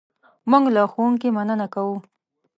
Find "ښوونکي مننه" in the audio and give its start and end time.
0.91-1.67